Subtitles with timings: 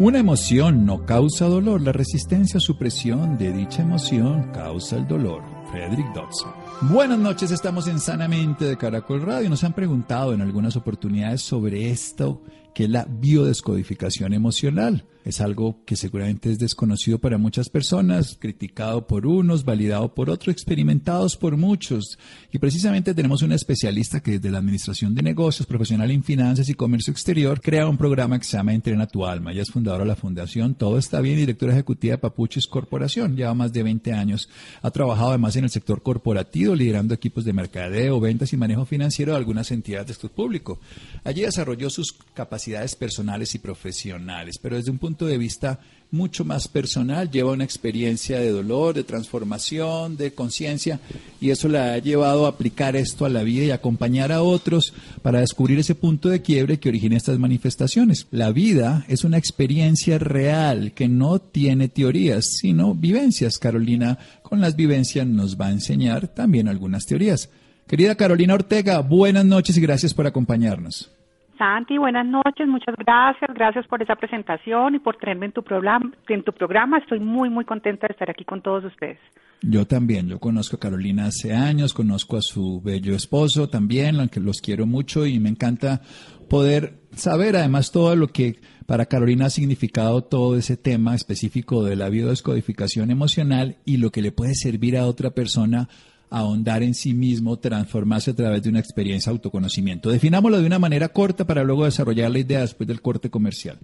[0.00, 5.42] Una emoción no causa dolor, la resistencia o supresión de dicha emoción causa el dolor.
[5.72, 6.52] Frederick Dodson.
[6.82, 9.50] Buenas noches, estamos en Sanamente de Caracol Radio.
[9.50, 12.40] Nos han preguntado en algunas oportunidades sobre esto
[12.78, 15.04] que es la biodescodificación emocional.
[15.24, 20.52] Es algo que seguramente es desconocido para muchas personas, criticado por unos, validado por otros,
[20.54, 22.18] experimentados por muchos.
[22.52, 26.74] Y precisamente tenemos una especialista que desde la Administración de Negocios, profesional en finanzas y
[26.74, 29.50] comercio exterior, crea un programa que se llama Entrena tu alma.
[29.50, 33.36] Ella es fundadora de la Fundación Todo está bien, directora ejecutiva de Papuchis Corporación.
[33.36, 34.48] Lleva más de 20 años.
[34.82, 39.32] Ha trabajado además en el sector corporativo, liderando equipos de mercadeo, ventas y manejo financiero
[39.32, 40.78] de algunas entidades de sector público.
[41.24, 42.67] Allí desarrolló sus capacidades
[42.98, 45.80] personales y profesionales, pero desde un punto de vista
[46.10, 51.00] mucho más personal, lleva una experiencia de dolor, de transformación, de conciencia,
[51.40, 54.94] y eso la ha llevado a aplicar esto a la vida y acompañar a otros
[55.20, 58.26] para descubrir ese punto de quiebre que origina estas manifestaciones.
[58.30, 63.58] La vida es una experiencia real que no tiene teorías, sino vivencias.
[63.58, 67.50] Carolina con las vivencias nos va a enseñar también algunas teorías.
[67.86, 71.10] Querida Carolina Ortega, buenas noches y gracias por acompañarnos.
[71.58, 76.12] Santi, buenas noches, muchas gracias, gracias por esa presentación y por tenerme en tu programa.
[76.28, 79.18] En tu programa estoy muy, muy contenta de estar aquí con todos ustedes.
[79.60, 84.38] Yo también, yo conozco a Carolina hace años, conozco a su bello esposo también, aunque
[84.38, 86.00] los quiero mucho y me encanta
[86.48, 91.96] poder saber además todo lo que para Carolina ha significado todo ese tema específico de
[91.96, 95.88] la biodescodificación emocional y lo que le puede servir a otra persona
[96.30, 100.10] ahondar en sí mismo, transformarse a través de una experiencia de autoconocimiento.
[100.10, 103.78] Definámoslo de una manera corta para luego desarrollar la idea después del corte comercial.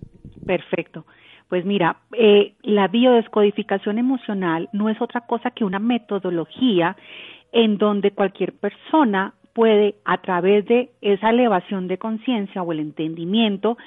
[0.46, 1.06] Perfecto.
[1.48, 6.96] Pues mira, eh, la biodescodificación emocional no es otra cosa que una metodología
[7.52, 13.78] en donde cualquier persona puede, a través de esa elevación de conciencia o el entendimiento,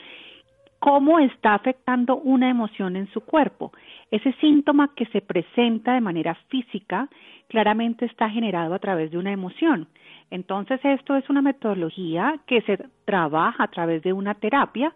[0.79, 3.73] cómo está afectando una emoción en su cuerpo.
[4.09, 7.09] Ese síntoma que se presenta de manera física
[7.49, 9.87] claramente está generado a través de una emoción.
[10.31, 14.93] Entonces, esto es una metodología que se trabaja a través de una terapia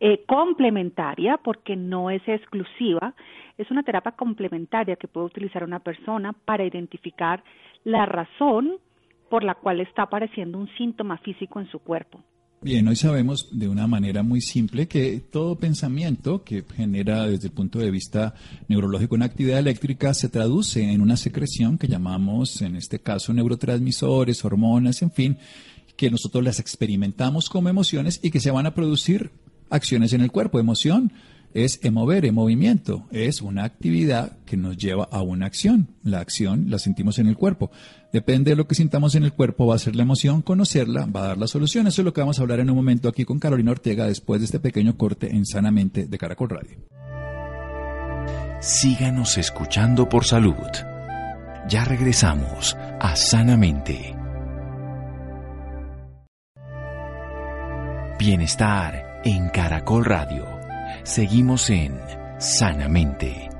[0.00, 3.14] eh, complementaria, porque no es exclusiva,
[3.56, 7.42] es una terapia complementaria que puede utilizar una persona para identificar
[7.84, 8.78] la razón
[9.30, 12.20] por la cual está apareciendo un síntoma físico en su cuerpo.
[12.64, 17.52] Bien, hoy sabemos de una manera muy simple que todo pensamiento que genera desde el
[17.52, 18.34] punto de vista
[18.68, 24.46] neurológico una actividad eléctrica se traduce en una secreción que llamamos, en este caso, neurotransmisores,
[24.46, 25.36] hormonas, en fin,
[25.94, 29.30] que nosotros las experimentamos como emociones y que se van a producir
[29.68, 31.12] acciones en el cuerpo, emoción,
[31.54, 35.88] es mover, en movimiento, es una actividad que nos lleva a una acción.
[36.02, 37.70] La acción la sentimos en el cuerpo.
[38.12, 41.20] Depende de lo que sintamos en el cuerpo, va a ser la emoción, conocerla, va
[41.24, 41.86] a dar la solución.
[41.86, 44.40] Eso es lo que vamos a hablar en un momento aquí con Carolina Ortega después
[44.40, 46.76] de este pequeño corte en Sanamente de Caracol Radio.
[48.60, 50.54] Síganos escuchando por salud.
[51.68, 54.16] Ya regresamos a Sanamente.
[58.18, 60.53] Bienestar en Caracol Radio
[61.04, 62.00] Seguimos en
[62.38, 63.50] Sanamente.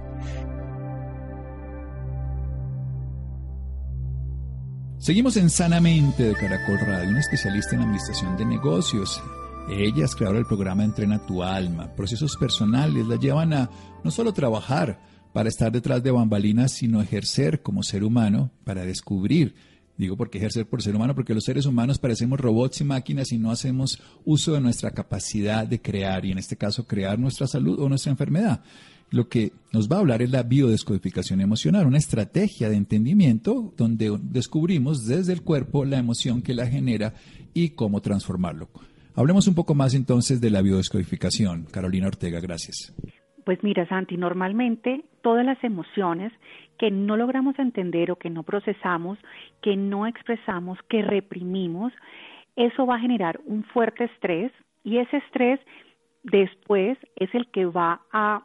[4.97, 9.23] Seguimos en Sanamente de Caracol Radio, una especialista en administración de negocios.
[9.69, 11.95] Ella es creadora del programa Entrena tu alma.
[11.95, 13.69] Procesos personales la llevan a
[14.03, 14.99] no solo trabajar
[15.35, 19.55] para estar detrás de bambalinas, sino ejercer como ser humano para descubrir
[19.97, 23.39] Digo porque ejercer por ser humano, porque los seres humanos parecemos robots y máquinas y
[23.39, 27.79] no hacemos uso de nuestra capacidad de crear, y en este caso crear nuestra salud
[27.79, 28.63] o nuestra enfermedad.
[29.11, 34.19] Lo que nos va a hablar es la biodescodificación emocional, una estrategia de entendimiento donde
[34.21, 37.15] descubrimos desde el cuerpo la emoción que la genera
[37.53, 38.69] y cómo transformarlo.
[39.15, 41.67] Hablemos un poco más entonces de la biodescodificación.
[41.71, 42.93] Carolina Ortega, gracias.
[43.45, 46.33] Pues mira, Santi, normalmente todas las emociones
[46.85, 49.19] que no logramos entender o que no procesamos,
[49.63, 51.95] que no expresamos, que reprimimos,
[52.57, 54.53] eso va a generar un fuerte estrés
[54.83, 55.59] y ese estrés
[56.25, 58.43] después es el que va a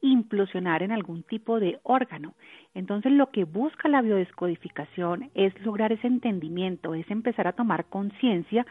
[0.00, 2.34] implosionar en algún tipo de órgano.
[2.74, 8.66] Entonces lo que busca la biodescodificación es lograr ese entendimiento, es empezar a tomar conciencia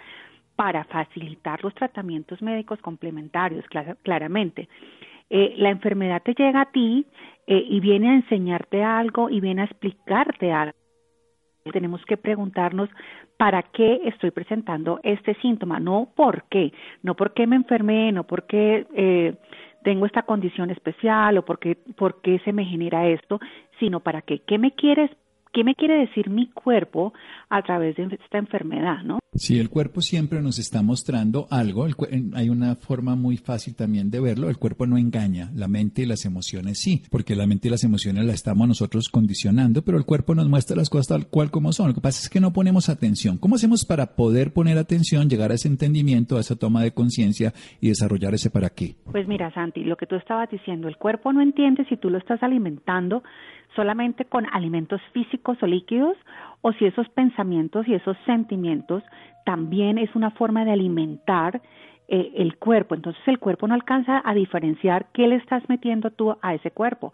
[0.58, 3.64] para facilitar los tratamientos médicos complementarios,
[4.04, 4.68] claramente.
[5.30, 7.06] Eh, la enfermedad te llega a ti
[7.48, 10.77] eh, y viene a enseñarte algo y viene a explicarte algo.
[11.72, 12.89] Tenemos que preguntarnos
[13.38, 18.24] para qué estoy presentando este síntoma, no por qué, no por qué me enfermé, no
[18.24, 19.33] porque eh,
[19.83, 23.39] tengo esta condición especial o por qué se me genera esto,
[23.80, 25.10] sino para qué, qué me quieres
[25.56, 27.13] ¿Qué me quiere decir mi cuerpo
[27.50, 29.19] a través de esta enfermedad, no?
[29.36, 31.88] Sí, el cuerpo siempre nos está mostrando algo.
[32.34, 34.50] hay una forma muy fácil también de verlo.
[34.50, 37.86] El cuerpo no engaña, la mente y las emociones sí, porque la mente y las
[37.86, 41.72] emociones las estamos nosotros condicionando, pero el cuerpo nos muestra las cosas tal cual como
[41.72, 41.88] son.
[41.88, 43.38] Lo que pasa es que no ponemos atención.
[43.38, 47.54] ¿Cómo hacemos para poder poner atención, llegar a ese entendimiento, a esa toma de conciencia
[47.80, 48.96] y desarrollar ese para qué?
[49.10, 52.18] Pues mira, Santi, lo que tú estabas diciendo, el cuerpo no entiende si tú lo
[52.18, 53.24] estás alimentando
[53.75, 56.18] solamente con alimentos físicos o líquidos
[56.62, 59.03] o si esos pensamientos y esos sentimientos
[59.45, 61.62] también es una forma de alimentar
[62.07, 62.95] eh, el cuerpo.
[62.95, 67.13] Entonces el cuerpo no alcanza a diferenciar qué le estás metiendo tú a ese cuerpo.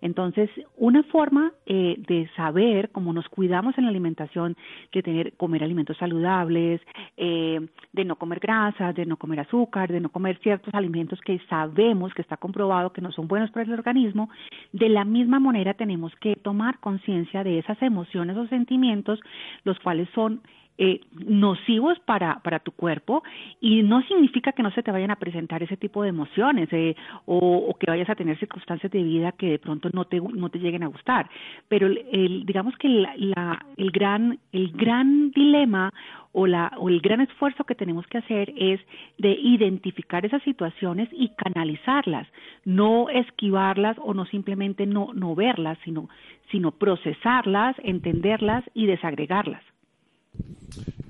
[0.00, 4.56] Entonces, una forma eh, de saber cómo nos cuidamos en la alimentación,
[4.92, 6.80] de tener, comer alimentos saludables,
[7.16, 7.60] eh,
[7.92, 12.14] de no comer grasas, de no comer azúcar, de no comer ciertos alimentos que sabemos
[12.14, 14.30] que está comprobado que no son buenos para el organismo,
[14.72, 19.20] de la misma manera tenemos que tomar conciencia de esas emociones o sentimientos,
[19.64, 20.40] los cuales son
[20.78, 23.24] eh, nocivos para, para tu cuerpo
[23.60, 26.94] y no significa que no se te vayan a presentar ese tipo de emociones eh,
[27.26, 30.60] o, que vayas a tener circunstancias de vida que de pronto no te, no te
[30.60, 31.28] lleguen a gustar.
[31.66, 35.92] Pero el, digamos que la, el, gran, el gran dilema
[36.32, 38.80] o, la, o el gran esfuerzo que tenemos que hacer es
[39.18, 42.28] de identificar esas situaciones y canalizarlas,
[42.64, 46.08] no esquivarlas o no simplemente no, no verlas, sino,
[46.52, 49.62] sino procesarlas, entenderlas y desagregarlas.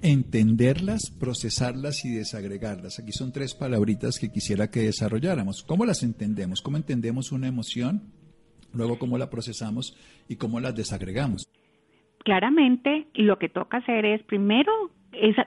[0.03, 2.99] Entenderlas, procesarlas y desagregarlas.
[2.99, 5.63] Aquí son tres palabritas que quisiera que desarrolláramos.
[5.63, 6.63] ¿Cómo las entendemos?
[6.63, 8.03] ¿Cómo entendemos una emoción?
[8.73, 9.97] Luego, ¿cómo la procesamos
[10.29, 11.49] y cómo las desagregamos?
[12.25, 14.73] Claramente, lo que toca hacer es primero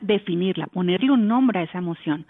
[0.01, 2.25] definirla, ponerle un nombre a esa emoción.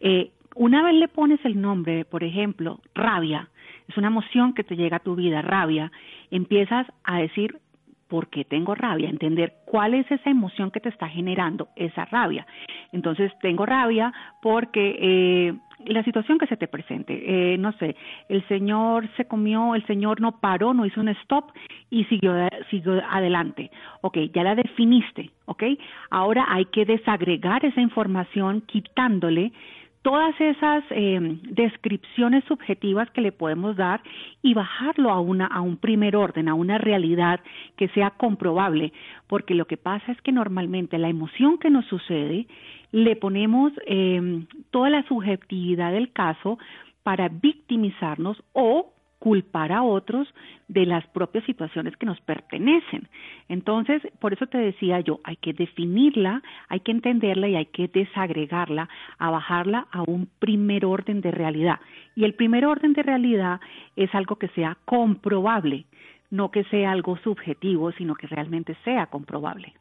[0.00, 3.50] Eh, una vez le pones el nombre, por ejemplo, rabia,
[3.88, 5.92] es una emoción que te llega a tu vida, rabia,
[6.30, 7.58] empiezas a decir
[8.08, 12.46] por qué tengo rabia, entender cuál es esa emoción que te está generando esa rabia.
[12.92, 15.54] Entonces, tengo rabia porque eh,
[15.86, 17.14] la situación que se te presente,
[17.54, 17.96] eh, no sé,
[18.28, 21.50] el señor se comió, el señor no paró, no hizo un stop
[21.90, 22.34] y siguió,
[22.70, 23.70] siguió adelante.
[24.00, 25.64] Ok, ya la definiste, ok.
[26.10, 29.52] Ahora hay que desagregar esa información quitándole
[30.06, 31.18] todas esas eh,
[31.50, 34.00] descripciones subjetivas que le podemos dar
[34.40, 37.40] y bajarlo a, una, a un primer orden, a una realidad
[37.76, 38.92] que sea comprobable,
[39.26, 42.46] porque lo que pasa es que normalmente la emoción que nos sucede
[42.92, 46.56] le ponemos eh, toda la subjetividad del caso
[47.02, 48.92] para victimizarnos o
[49.26, 50.28] culpar a otros
[50.68, 53.08] de las propias situaciones que nos pertenecen.
[53.48, 57.88] Entonces, por eso te decía yo, hay que definirla, hay que entenderla y hay que
[57.88, 58.88] desagregarla,
[59.18, 61.80] a bajarla a un primer orden de realidad.
[62.14, 63.58] Y el primer orden de realidad
[63.96, 65.86] es algo que sea comprobable,
[66.30, 69.74] no que sea algo subjetivo, sino que realmente sea comprobable.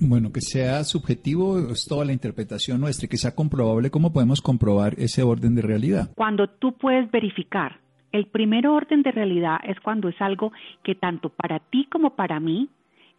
[0.00, 3.92] Bueno, que sea subjetivo es toda la interpretación nuestra y que sea comprobable.
[3.92, 6.10] ¿Cómo podemos comprobar ese orden de realidad?
[6.16, 7.83] Cuando tú puedes verificar
[8.14, 10.52] el primer orden de realidad es cuando es algo
[10.84, 12.68] que tanto para ti como para mí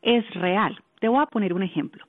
[0.01, 0.79] es real.
[1.01, 2.05] Te voy a poner un ejemplo.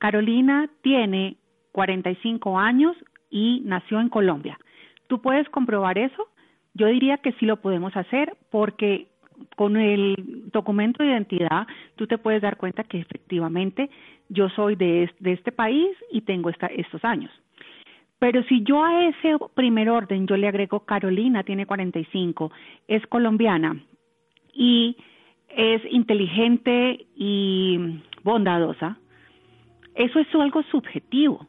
[0.00, 1.36] Carolina tiene
[1.70, 2.96] 45 años
[3.30, 4.58] y nació en Colombia.
[5.06, 6.26] ¿Tú puedes comprobar eso?
[6.74, 9.06] Yo diría que sí lo podemos hacer porque
[9.54, 10.16] con el
[10.50, 13.90] documento de identidad tú te puedes dar cuenta que efectivamente
[14.28, 17.30] yo soy de, este país y tengo estos años.
[18.24, 22.50] Pero si yo a ese primer orden yo le agrego Carolina, tiene 45,
[22.88, 23.76] es colombiana
[24.50, 24.96] y
[25.50, 28.96] es inteligente y bondadosa,
[29.94, 31.46] eso es algo subjetivo.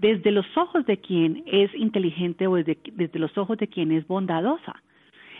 [0.00, 4.04] Desde los ojos de quien es inteligente o desde, desde los ojos de quien es
[4.08, 4.82] bondadosa.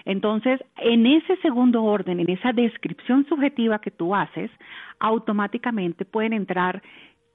[0.05, 4.53] Entonces, en ese segundo orden, en esa descripción subjetiva que tú haces,
[5.01, 6.81] automáticamente pueden entrar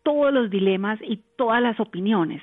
[0.03, 2.41] todos los dilemas y todas las opiniones.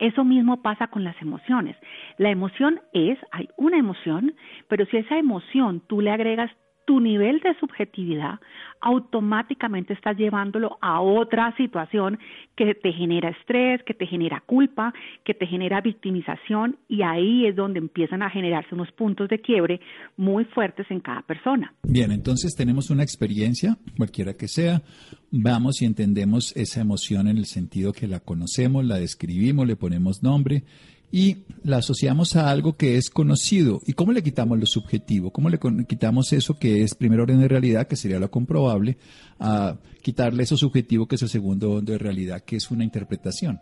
[0.00, 1.76] Eso mismo pasa con las emociones.
[2.16, 4.34] La emoción es, hay una emoción,
[4.66, 6.50] pero si esa emoción tú le agregas
[6.90, 8.40] tu nivel de subjetividad,
[8.80, 12.18] automáticamente estás llevándolo a otra situación
[12.56, 14.92] que te genera estrés, que te genera culpa,
[15.24, 19.80] que te genera victimización y ahí es donde empiezan a generarse unos puntos de quiebre
[20.16, 21.72] muy fuertes en cada persona.
[21.84, 24.82] Bien, entonces tenemos una experiencia, cualquiera que sea,
[25.30, 30.24] vamos y entendemos esa emoción en el sentido que la conocemos, la describimos, le ponemos
[30.24, 30.64] nombre
[31.12, 33.80] y la asociamos a algo que es conocido.
[33.86, 35.30] ¿Y cómo le quitamos lo subjetivo?
[35.30, 38.96] ¿Cómo le quitamos eso que es primer orden de realidad, que sería lo comprobable,
[39.38, 43.58] a quitarle eso subjetivo que es el segundo orden de realidad, que es una interpretación?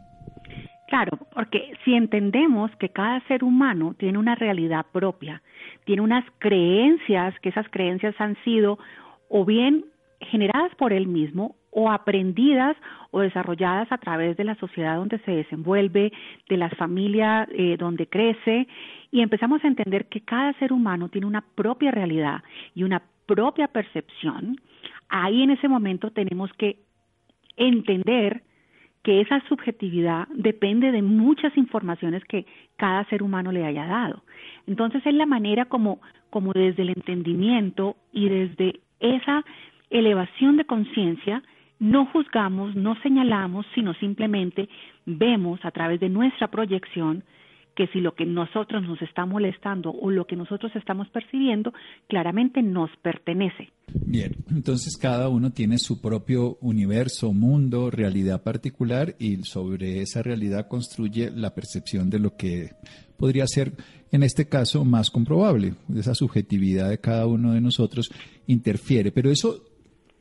[0.89, 5.43] Claro, porque si entendemos que cada ser humano tiene una realidad propia,
[5.85, 8.79] tiene unas creencias, que esas creencias han sido
[9.29, 9.85] o bien
[10.21, 12.77] generadas por él mismo o aprendidas
[13.11, 16.13] o desarrolladas a través de la sociedad donde se desenvuelve,
[16.49, 18.67] de las familias eh, donde crece,
[19.11, 22.43] y empezamos a entender que cada ser humano tiene una propia realidad
[22.75, 24.57] y una propia percepción,
[25.09, 26.79] ahí en ese momento tenemos que
[27.57, 28.43] entender
[29.03, 32.47] que esa subjetividad depende de muchas informaciones que
[32.77, 34.23] cada ser humano le haya dado.
[34.67, 39.45] Entonces es la manera como, como desde el entendimiento y desde esa
[39.91, 41.43] elevación de conciencia,
[41.79, 44.69] no juzgamos, no señalamos, sino simplemente
[45.07, 47.25] vemos a través de nuestra proyección
[47.79, 51.73] que si lo que nosotros nos está molestando o lo que nosotros estamos percibiendo
[52.09, 53.71] claramente nos pertenece.
[54.05, 60.67] Bien, entonces cada uno tiene su propio universo, mundo, realidad particular y sobre esa realidad
[60.67, 62.71] construye la percepción de lo que
[63.17, 63.75] podría ser,
[64.11, 65.75] en este caso, más comprobable.
[65.95, 68.11] Esa subjetividad de cada uno de nosotros
[68.49, 69.63] interfiere, pero eso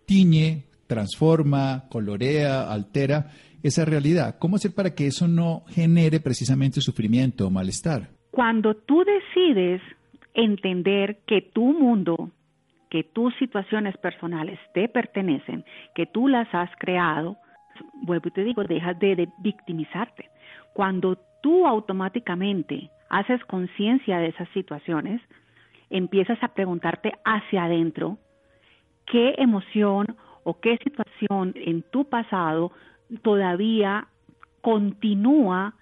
[0.06, 3.28] tiñe, transforma, colorea, altera
[3.64, 4.38] esa realidad.
[4.40, 8.10] ¿Cómo hacer para que eso no genere precisamente sufrimiento o malestar?
[8.32, 9.82] Cuando tú decides
[10.34, 12.32] entender que tu mundo,
[12.90, 15.66] que tus situaciones personales te pertenecen,
[15.96, 17.38] que tú las has creado,
[18.04, 20.30] vuelvo y te digo, dejas de, de victimizarte.
[20.74, 25.22] Cuando tú automáticamente haces conciencia de esas situaciones,
[25.90, 28.18] empiezas a preguntarte hacia adentro
[29.08, 30.06] qué emoción
[30.48, 32.72] o qué situación en tu pasado
[33.22, 34.08] todavía
[34.62, 35.74] continúa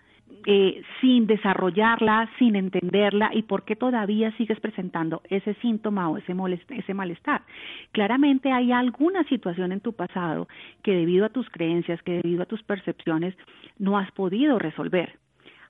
[0.48, 6.34] eh, sin desarrollarla, sin entenderla y por qué todavía sigues presentando ese síntoma o ese,
[6.70, 7.44] ese malestar.
[7.92, 10.48] Claramente hay alguna situación en tu pasado
[10.82, 13.36] que debido a tus creencias, que debido a tus percepciones,
[13.78, 15.14] no has podido resolver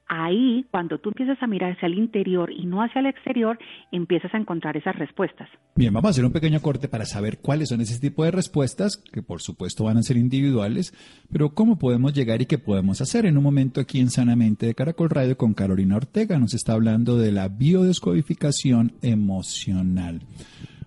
[0.08, 3.58] ahí, cuando tú empiezas a mirar hacia el interior y no hacia el exterior,
[3.92, 5.50] empiezas a encontrar esas respuestas.
[5.76, 8.98] Bien, vamos a hacer un pequeño corte para saber cuáles son ese tipo de respuestas,
[8.98, 10.94] que por supuesto van a ser individuales,
[11.32, 13.26] pero cómo podemos llegar y qué podemos hacer.
[13.26, 17.18] En un momento aquí en Sanamente de Caracol Radio con Carolina Ortega nos está hablando
[17.18, 20.22] de la biodescodificación emocional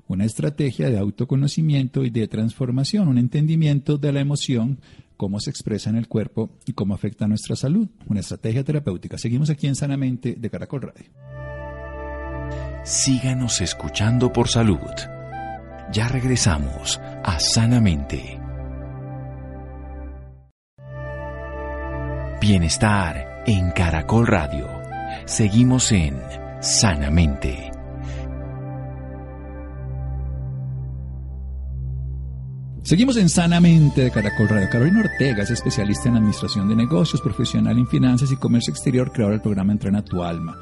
[0.08, 4.78] una estrategia de autoconocimiento y de transformación, un entendimiento de la emoción
[5.18, 7.88] cómo se expresa en el cuerpo y cómo afecta a nuestra salud.
[8.06, 9.18] Una estrategia terapéutica.
[9.18, 11.10] Seguimos aquí en Sanamente de Caracol Radio.
[12.84, 14.78] Síganos escuchando por salud.
[15.92, 18.40] Ya regresamos a Sanamente.
[22.40, 24.68] Bienestar en Caracol Radio.
[25.26, 26.16] Seguimos en
[26.60, 27.77] Sanamente.
[32.88, 34.66] Seguimos en Sanamente de Caracol Radio.
[34.72, 39.34] Carolina Ortega es especialista en administración de negocios, profesional en finanzas y comercio exterior, creador
[39.34, 40.56] del programa Entrena tu Alma.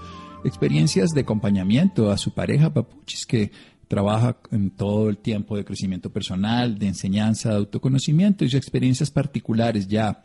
[0.45, 3.53] Experiencias de acompañamiento a su pareja Papuchis, que
[3.87, 9.13] trabaja en todo el tiempo de crecimiento personal, de enseñanza, de autoconocimiento y sus experiencias
[9.13, 10.25] particulares ya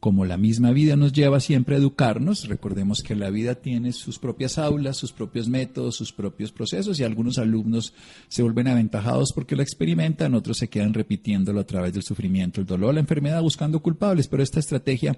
[0.00, 4.18] como la misma vida nos lleva siempre a educarnos, recordemos que la vida tiene sus
[4.18, 7.94] propias aulas, sus propios métodos, sus propios procesos y algunos alumnos
[8.28, 12.66] se vuelven aventajados porque lo experimentan, otros se quedan repitiéndolo a través del sufrimiento, el
[12.66, 15.16] dolor, la enfermedad, buscando culpables, pero esta estrategia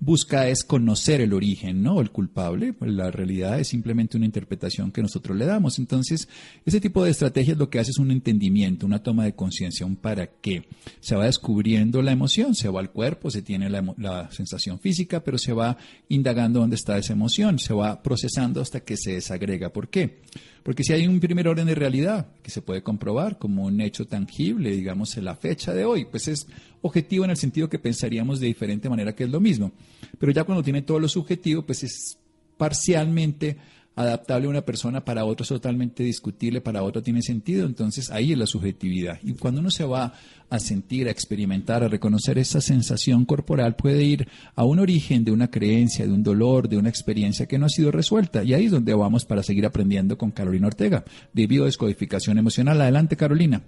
[0.00, 2.00] busca es conocer el origen, ¿no?
[2.00, 5.78] El culpable, pues la realidad es simplemente una interpretación que nosotros le damos.
[5.78, 6.28] Entonces,
[6.64, 9.96] ese tipo de estrategias lo que hace es un entendimiento, una toma de conciencia, un
[9.96, 10.68] para qué.
[11.00, 15.22] Se va descubriendo la emoción, se va al cuerpo, se tiene la, la sensación física,
[15.22, 15.76] pero se va
[16.08, 19.72] indagando dónde está esa emoción, se va procesando hasta que se desagrega.
[19.72, 20.20] ¿Por qué?
[20.62, 24.06] Porque si hay un primer orden de realidad que se puede comprobar como un hecho
[24.06, 26.46] tangible, digamos, en la fecha de hoy, pues es
[26.82, 29.72] objetivo en el sentido que pensaríamos de diferente manera que es lo mismo.
[30.18, 32.18] Pero ya cuando tiene todo lo subjetivo, pues es
[32.56, 33.56] parcialmente
[33.98, 38.30] adaptable a una persona, para otro es totalmente discutible, para otro tiene sentido, entonces ahí
[38.30, 39.18] es la subjetividad.
[39.24, 40.12] Y cuando uno se va
[40.48, 45.32] a sentir, a experimentar, a reconocer esa sensación corporal, puede ir a un origen de
[45.32, 48.44] una creencia, de un dolor, de una experiencia que no ha sido resuelta.
[48.44, 51.02] Y ahí es donde vamos para seguir aprendiendo con Carolina Ortega,
[51.32, 52.80] de biodescodificación emocional.
[52.80, 53.62] Adelante, Carolina.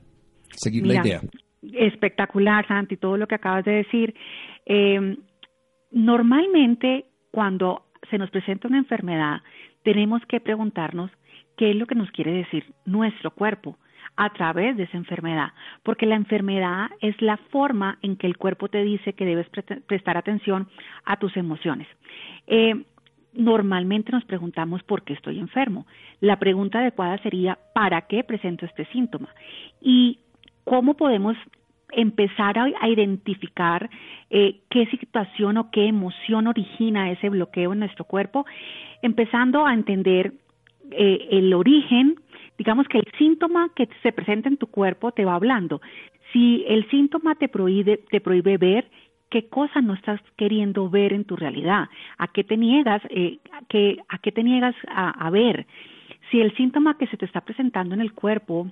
[0.56, 1.22] Seguir la idea.
[1.62, 4.14] Espectacular, Santi, todo lo que acabas de decir.
[4.64, 5.16] Eh,
[5.90, 9.40] normalmente, cuando se nos presenta una enfermedad,
[9.82, 11.10] tenemos que preguntarnos
[11.56, 13.76] qué es lo que nos quiere decir nuestro cuerpo
[14.16, 18.68] a través de esa enfermedad, porque la enfermedad es la forma en que el cuerpo
[18.68, 19.46] te dice que debes
[19.86, 20.68] prestar atención
[21.04, 21.86] a tus emociones.
[22.46, 22.84] Eh,
[23.32, 25.86] normalmente nos preguntamos por qué estoy enfermo.
[26.20, 29.28] La pregunta adecuada sería ¿para qué presento este síntoma?
[29.80, 30.18] Y
[30.64, 31.36] cómo podemos
[31.92, 33.90] empezar a, identificar
[34.30, 38.46] eh, qué situación o qué emoción origina ese bloqueo en nuestro cuerpo,
[39.02, 40.32] empezando a entender
[40.90, 42.16] eh, el origen,
[42.58, 45.80] digamos que el síntoma que se presenta en tu cuerpo te va hablando.
[46.32, 48.86] Si el síntoma te prohíbe, te prohíbe ver,
[49.30, 53.62] qué cosa no estás queriendo ver en tu realidad, a qué te niegas, eh, a,
[53.68, 55.66] qué, a qué te niegas a, ver.
[56.30, 58.70] Si el síntoma que se te está presentando en el cuerpo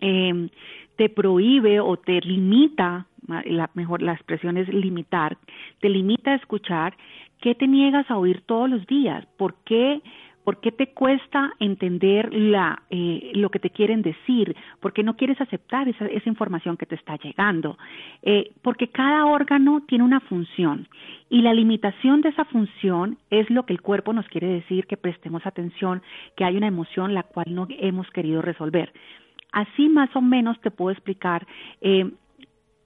[0.00, 0.48] eh,
[0.96, 5.38] te prohíbe o te limita, la mejor la expresión es limitar,
[5.80, 6.96] te limita a escuchar,
[7.40, 9.24] ¿qué te niegas a oír todos los días?
[9.36, 10.02] ¿Por qué
[10.44, 14.56] ¿Por qué te cuesta entender la, eh, lo que te quieren decir?
[14.80, 17.76] ¿Por qué no quieres aceptar esa, esa información que te está llegando?
[18.22, 20.88] Eh, porque cada órgano tiene una función
[21.28, 24.96] y la limitación de esa función es lo que el cuerpo nos quiere decir, que
[24.96, 26.02] prestemos atención,
[26.36, 28.92] que hay una emoción la cual no hemos querido resolver.
[29.52, 31.46] Así más o menos te puedo explicar
[31.80, 32.10] eh,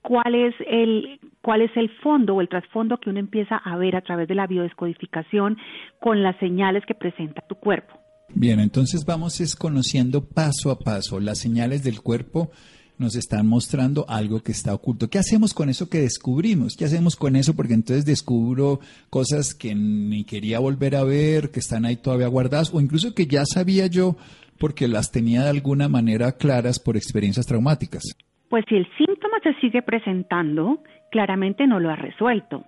[0.02, 3.96] cuál es el cuál es el fondo o el trasfondo que uno empieza a ver
[3.96, 5.58] a través de la biodescodificación
[6.00, 7.94] con las señales que presenta tu cuerpo.
[8.34, 12.50] Bien, entonces vamos es conociendo paso a paso las señales del cuerpo
[12.96, 15.08] nos están mostrando algo que está oculto.
[15.08, 16.76] ¿Qué hacemos con eso que descubrimos?
[16.76, 17.54] ¿Qué hacemos con eso?
[17.54, 18.80] Porque entonces descubro
[19.10, 23.26] cosas que ni quería volver a ver, que están ahí todavía guardadas, o incluso que
[23.26, 24.16] ya sabía yo
[24.58, 28.02] porque las tenía de alguna manera claras por experiencias traumáticas.
[28.48, 32.64] Pues si el síntoma se sigue presentando, claramente no lo ha resuelto.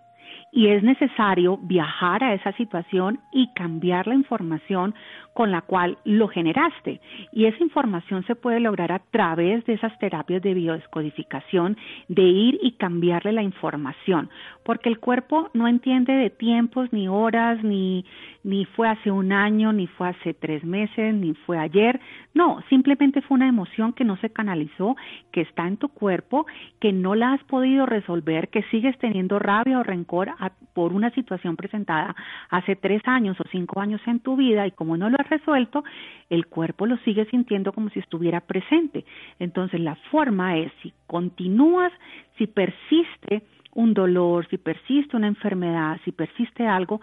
[0.52, 4.94] Y es necesario viajar a esa situación y cambiar la información
[5.36, 6.98] con la cual lo generaste.
[7.30, 11.76] Y esa información se puede lograr a través de esas terapias de biodescodificación,
[12.08, 14.30] de ir y cambiarle la información,
[14.64, 18.06] porque el cuerpo no entiende de tiempos, ni horas, ni,
[18.44, 22.00] ni fue hace un año, ni fue hace tres meses, ni fue ayer.
[22.32, 24.96] No, simplemente fue una emoción que no se canalizó,
[25.32, 26.46] que está en tu cuerpo,
[26.80, 30.30] que no la has podido resolver, que sigues teniendo rabia o rencor
[30.72, 32.16] por una situación presentada
[32.48, 35.84] hace tres años o cinco años en tu vida y como no lo resuelto,
[36.30, 39.04] el cuerpo lo sigue sintiendo como si estuviera presente.
[39.38, 41.92] Entonces la forma es si continúas,
[42.38, 43.42] si persiste
[43.74, 47.00] un dolor, si persiste una enfermedad, si persiste algo,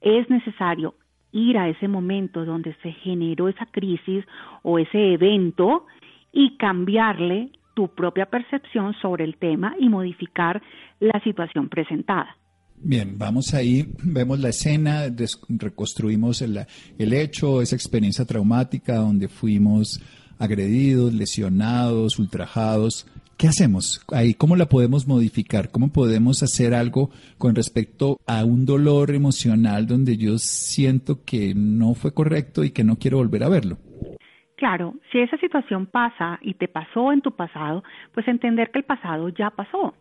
[0.00, 0.94] es necesario
[1.32, 4.24] ir a ese momento donde se generó esa crisis
[4.62, 5.86] o ese evento
[6.32, 10.62] y cambiarle tu propia percepción sobre el tema y modificar
[10.98, 12.36] la situación presentada.
[12.78, 15.04] Bien, vamos ahí, vemos la escena,
[15.48, 16.66] reconstruimos el,
[16.98, 20.00] el hecho, esa experiencia traumática donde fuimos
[20.38, 23.06] agredidos, lesionados, ultrajados.
[23.36, 24.34] ¿Qué hacemos ahí?
[24.34, 25.70] ¿Cómo la podemos modificar?
[25.70, 31.94] ¿Cómo podemos hacer algo con respecto a un dolor emocional donde yo siento que no
[31.94, 33.78] fue correcto y que no quiero volver a verlo?
[34.56, 37.84] Claro, si esa situación pasa y te pasó en tu pasado,
[38.14, 39.94] pues entender que el pasado ya pasó.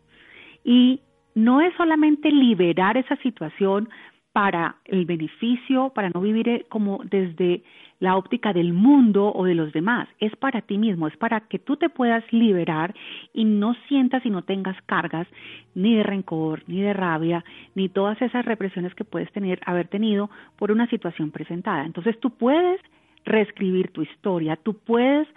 [0.63, 1.01] Y
[1.35, 3.89] no es solamente liberar esa situación
[4.35, 7.63] para el beneficio, para no vivir eh, como desde
[7.99, 11.59] la óptica del mundo o de los demás, es para ti mismo, es para que
[11.59, 12.93] tú te puedas liberar
[13.33, 15.25] y no sientas y no tengas cargas
[15.73, 17.45] ni de rencor, ni de rabia,
[17.75, 21.85] ni todas esas represiones que puedes tener, haber tenido por una situación presentada.
[21.85, 22.81] Entonces tú puedes
[23.23, 25.27] reescribir tu historia, tú puedes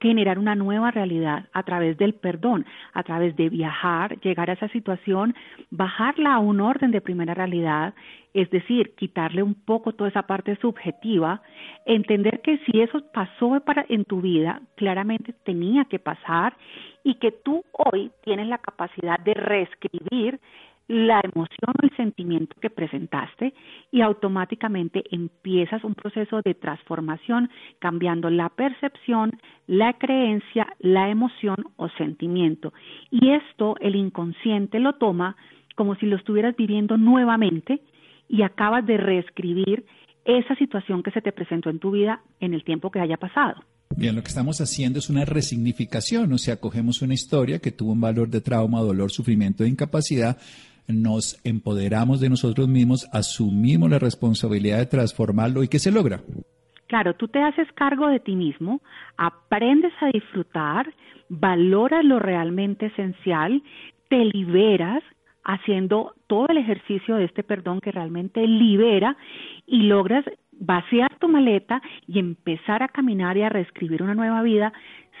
[0.00, 4.68] generar una nueva realidad a través del perdón, a través de viajar, llegar a esa
[4.68, 5.34] situación,
[5.70, 7.94] bajarla a un orden de primera realidad,
[8.34, 11.42] es decir, quitarle un poco toda esa parte subjetiva,
[11.86, 16.56] entender que si eso pasó para en tu vida, claramente tenía que pasar
[17.02, 20.40] y que tú hoy tienes la capacidad de reescribir
[20.88, 23.52] la emoción o el sentimiento que presentaste
[23.92, 31.88] y automáticamente empiezas un proceso de transformación cambiando la percepción, la creencia, la emoción o
[31.90, 32.72] sentimiento.
[33.10, 35.36] Y esto el inconsciente lo toma
[35.76, 37.82] como si lo estuvieras viviendo nuevamente
[38.28, 39.84] y acabas de reescribir
[40.24, 43.62] esa situación que se te presentó en tu vida en el tiempo que haya pasado.
[43.96, 47.92] Bien, lo que estamos haciendo es una resignificación, o sea, cogemos una historia que tuvo
[47.92, 50.38] un valor de trauma, dolor, sufrimiento e incapacidad,
[50.88, 56.20] nos empoderamos de nosotros mismos, asumimos la responsabilidad de transformarlo y ¿qué se logra?
[56.86, 58.80] Claro, tú te haces cargo de ti mismo,
[59.18, 60.92] aprendes a disfrutar,
[61.28, 63.62] valoras lo realmente esencial,
[64.08, 65.02] te liberas
[65.44, 69.16] haciendo todo el ejercicio de este perdón que realmente libera
[69.66, 74.72] y logras vaciar tu maleta y empezar a caminar y a reescribir una nueva vida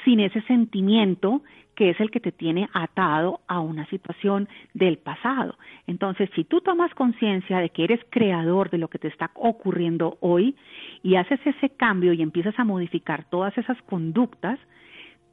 [0.04, 1.42] sin ese sentimiento
[1.78, 5.56] que es el que te tiene atado a una situación del pasado.
[5.86, 10.18] Entonces, si tú tomas conciencia de que eres creador de lo que te está ocurriendo
[10.18, 10.56] hoy
[11.04, 14.58] y haces ese cambio y empiezas a modificar todas esas conductas,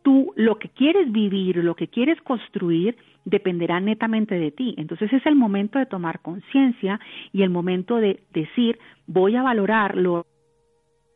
[0.03, 4.75] tú lo que quieres vivir, lo que quieres construir, dependerá netamente de ti.
[4.77, 6.99] Entonces es el momento de tomar conciencia
[7.34, 8.77] y el momento de decir,
[9.08, 10.27] voy a valorar lo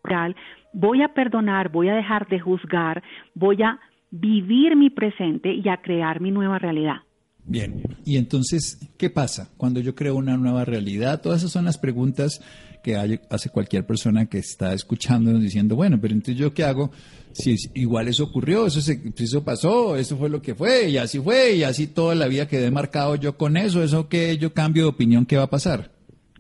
[0.04, 0.36] real,
[0.74, 3.04] voy a perdonar, voy a dejar de juzgar,
[3.36, 3.80] voy a
[4.12, 6.98] vivir mi presente y a crear mi nueva realidad.
[7.46, 11.22] Bien, y entonces, ¿qué pasa cuando yo creo una nueva realidad?
[11.22, 12.42] Todas esas son las preguntas
[12.84, 16.92] que hace cualquier persona que está escuchándonos diciendo, bueno, pero entonces yo qué hago
[17.34, 21.20] si igual eso ocurrió, eso, se, eso pasó, eso fue lo que fue, y así
[21.20, 24.84] fue, y así toda la vida quedé marcado yo con eso, eso que yo cambio
[24.84, 25.92] de opinión, ¿qué va a pasar?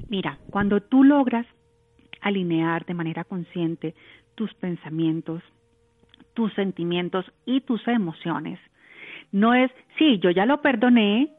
[0.09, 1.45] Mira, cuando tú logras
[2.21, 3.95] alinear de manera consciente
[4.35, 5.41] tus pensamientos,
[6.33, 8.59] tus sentimientos y tus emociones,
[9.31, 11.29] no es, sí, yo ya lo perdoné,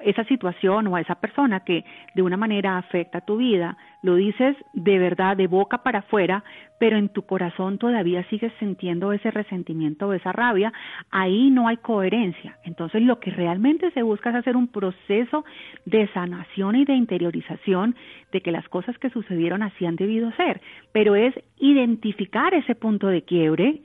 [0.00, 1.84] esa situación o a esa persona que
[2.14, 6.44] de una manera afecta tu vida, lo dices de verdad de boca para afuera,
[6.78, 10.72] pero en tu corazón todavía sigues sintiendo ese resentimiento o esa rabia,
[11.10, 12.56] ahí no hay coherencia.
[12.64, 15.44] Entonces lo que realmente se busca es hacer un proceso
[15.84, 17.96] de sanación y de interiorización
[18.32, 20.60] de que las cosas que sucedieron así han debido ser,
[20.92, 23.80] pero es identificar ese punto de quiebre,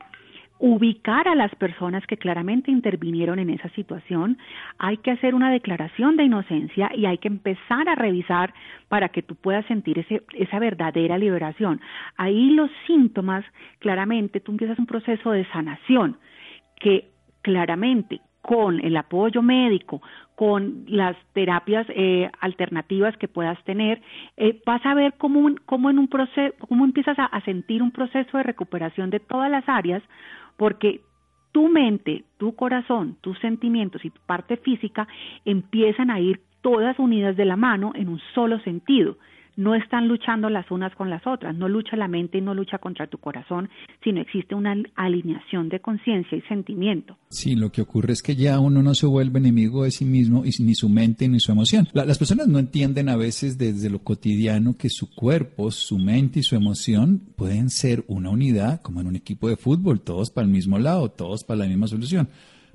[0.65, 4.37] ubicar a las personas que claramente intervinieron en esa situación,
[4.77, 8.53] hay que hacer una declaración de inocencia y hay que empezar a revisar
[8.87, 11.81] para que tú puedas sentir ese, esa verdadera liberación.
[12.15, 13.43] Ahí los síntomas,
[13.79, 16.15] claramente, tú empiezas un proceso de sanación
[16.79, 17.09] que
[17.41, 20.01] claramente con el apoyo médico,
[20.35, 24.01] con las terapias eh, alternativas que puedas tener,
[24.37, 28.37] eh, vas a ver cómo, cómo en un proceso, cómo empiezas a sentir un proceso
[28.37, 30.01] de recuperación de todas las áreas,
[30.57, 31.01] porque
[31.51, 35.07] tu mente, tu corazón, tus sentimientos y tu parte física
[35.45, 39.17] empiezan a ir todas unidas de la mano en un solo sentido
[39.55, 42.77] no están luchando las unas con las otras, no lucha la mente y no lucha
[42.77, 43.69] contra tu corazón,
[44.03, 47.17] sino existe una alineación de conciencia y sentimiento.
[47.29, 50.43] Sí, lo que ocurre es que ya uno no se vuelve enemigo de sí mismo
[50.43, 51.87] ni su mente ni su emoción.
[51.93, 56.43] las personas no entienden a veces desde lo cotidiano que su cuerpo, su mente y
[56.43, 60.51] su emoción pueden ser una unidad, como en un equipo de fútbol, todos para el
[60.51, 62.29] mismo lado, todos para la misma solución.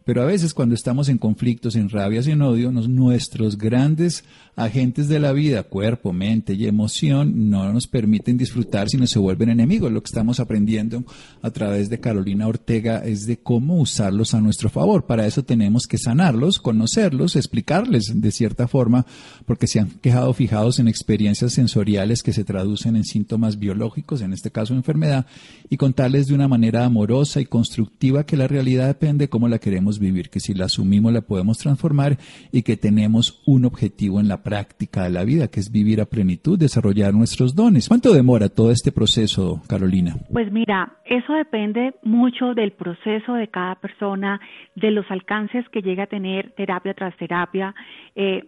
[0.08, 4.24] Pero a veces cuando estamos en conflictos, en rabias y en odio, nuestros grandes
[4.56, 9.50] agentes de la vida, cuerpo, mente y emoción, no nos permiten disfrutar, sino se vuelven
[9.50, 9.92] enemigos.
[9.92, 11.04] Lo que estamos aprendiendo
[11.42, 15.04] a través de Carolina Ortega es de cómo usarlos a nuestro favor.
[15.04, 19.04] Para eso tenemos que sanarlos, conocerlos, explicarles de cierta forma,
[19.44, 24.32] porque se han quejado fijados en experiencias sensoriales que se traducen en síntomas biológicos, en
[24.32, 25.26] este caso enfermedad,
[25.68, 29.58] y contarles de una manera amorosa y constructiva que la realidad depende de cómo la
[29.58, 32.16] queremos vivir, que si la asumimos la podemos transformar
[32.52, 36.06] y que tenemos un objetivo en la práctica de la vida, que es vivir a
[36.06, 37.88] plenitud, desarrollar nuestros dones.
[37.88, 40.16] ¿Cuánto demora todo este proceso, Carolina?
[40.32, 44.40] Pues mira, eso depende mucho del proceso de cada persona,
[44.74, 47.74] de los alcances que llega a tener terapia tras terapia.
[48.14, 48.44] Eh,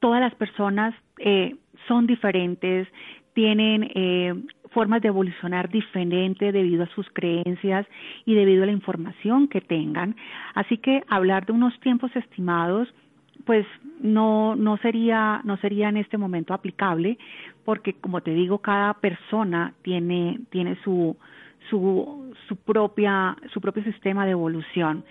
[0.00, 1.56] todas las personas eh,
[1.88, 2.88] son diferentes,
[3.34, 4.34] tienen eh,
[4.70, 7.86] formas de evolucionar diferente debido a sus creencias
[8.24, 10.16] y debido a la información que tengan.
[10.54, 12.88] Así que hablar de unos tiempos estimados
[13.44, 13.66] pues
[14.00, 17.18] no no sería no sería en este momento aplicable
[17.64, 21.16] porque como te digo cada persona tiene tiene su
[21.68, 25.04] su su propia su propio sistema de evolución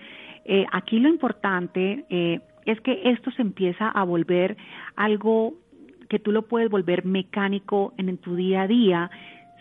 [0.44, 4.56] eh, aquí lo importante eh, es que esto se empieza a volver
[4.96, 5.54] algo
[6.08, 9.10] que tú lo puedes volver mecánico en tu día a día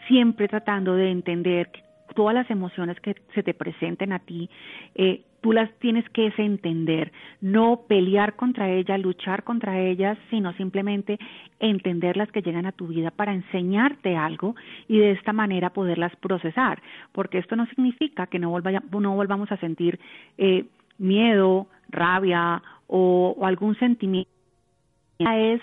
[0.09, 1.81] siempre tratando de entender que
[2.15, 4.49] todas las emociones que se te presenten a ti,
[4.95, 11.17] eh, tú las tienes que entender, no pelear contra ellas, luchar contra ellas, sino simplemente
[11.59, 14.55] entender las que llegan a tu vida para enseñarte algo
[14.87, 16.81] y de esta manera poderlas procesar,
[17.13, 19.99] porque esto no significa que no, volvamos a sentir
[20.37, 20.65] eh,
[20.97, 24.29] miedo, rabia o algún sentimiento,
[25.19, 25.61] es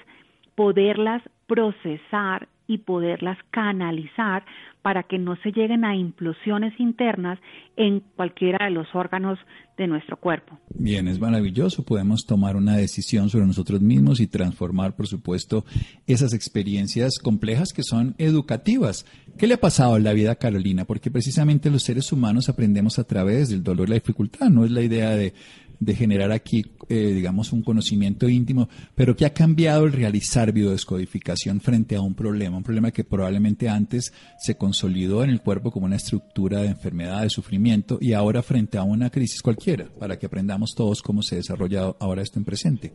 [0.55, 4.45] poderlas procesar y poderlas canalizar
[4.87, 7.41] para que no se lleguen a implosiones internas
[7.77, 9.37] en cualquiera de los órganos
[9.77, 10.59] de nuestro cuerpo.
[10.71, 11.85] Bien, es maravilloso.
[11.85, 15.65] Podemos tomar una decisión sobre nosotros mismos y transformar, por supuesto,
[16.07, 19.07] esas experiencias complejas que son educativas.
[19.37, 20.85] ¿Qué le ha pasado en la vida a Carolina?
[20.85, 24.51] Porque precisamente los seres humanos aprendemos a través del dolor y la dificultad.
[24.51, 25.35] No es la idea de
[25.81, 31.61] de generar aquí, eh, digamos, un conocimiento íntimo, pero que ha cambiado el realizar biodescodificación
[31.61, 35.87] frente a un problema, un problema que probablemente antes se consolidó en el cuerpo como
[35.87, 40.27] una estructura de enfermedad, de sufrimiento, y ahora frente a una crisis cualquiera, para que
[40.27, 42.93] aprendamos todos cómo se desarrolla ahora esto en presente.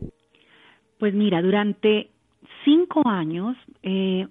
[0.98, 2.10] Pues mira, durante
[2.64, 4.26] cinco años eh,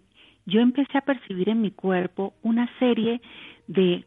[0.45, 3.21] yo empecé a percibir en mi cuerpo una serie
[3.67, 4.05] de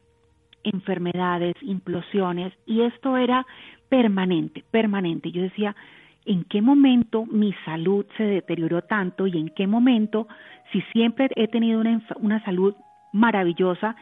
[0.64, 3.46] enfermedades, implosiones, y esto era
[3.94, 5.30] permanente, permanente.
[5.30, 5.76] Yo decía,
[6.26, 10.26] ¿en qué momento mi salud se deterioró tanto y en qué momento,
[10.72, 12.74] si siempre he tenido una, una salud
[13.12, 13.94] maravillosa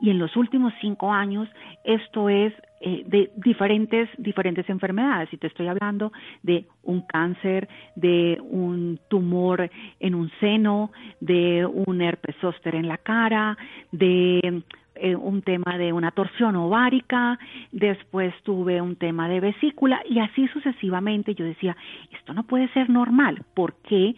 [0.00, 1.48] y en los últimos cinco años
[1.82, 5.32] esto es eh, de diferentes diferentes enfermedades.
[5.32, 12.02] Y te estoy hablando de un cáncer, de un tumor en un seno, de un
[12.02, 13.56] herpes zóster en la cara,
[13.92, 14.62] de
[15.00, 17.38] eh, un tema de una torsión ovárica,
[17.72, 21.34] después tuve un tema de vesícula y así sucesivamente.
[21.34, 21.76] Yo decía,
[22.12, 24.14] esto no puede ser normal, ¿por qué?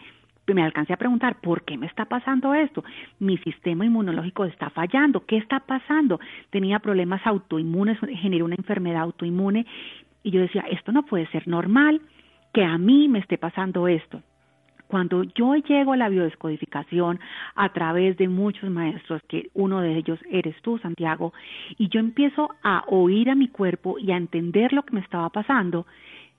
[0.54, 2.84] me alcancé a preguntar, ¿por qué me está pasando esto?
[3.18, 6.20] Mi sistema inmunológico está fallando, ¿qué está pasando?
[6.50, 9.66] Tenía problemas autoinmunes, generé una enfermedad autoinmune
[10.22, 12.00] y yo decía, esto no puede ser normal,
[12.52, 14.22] que a mí me esté pasando esto.
[14.90, 17.20] Cuando yo llego a la biodescodificación
[17.54, 21.32] a través de muchos maestros, que uno de ellos eres tú, Santiago,
[21.78, 25.28] y yo empiezo a oír a mi cuerpo y a entender lo que me estaba
[25.28, 25.86] pasando,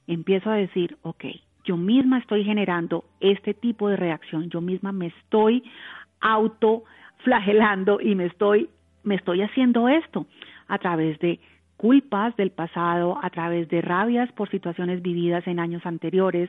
[0.05, 1.27] empiezo a decir, ok,
[1.63, 5.63] yo misma estoy generando este tipo de reacción, yo misma me estoy
[6.19, 8.67] autoflagelando y me estoy,
[9.05, 10.25] me estoy haciendo esto
[10.67, 11.39] a través de
[11.81, 16.47] culpas del pasado, a través de rabias por situaciones vividas en años anteriores,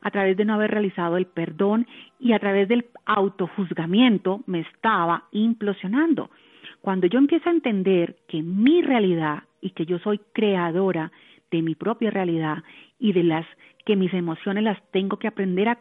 [0.00, 1.86] a través de no haber realizado el perdón
[2.18, 6.30] y a través del autojuzgamiento me estaba implosionando.
[6.80, 11.12] Cuando yo empiezo a entender que mi realidad y que yo soy creadora
[11.52, 12.64] de mi propia realidad
[12.98, 13.46] y de las
[13.84, 15.76] que mis emociones las tengo que aprender a,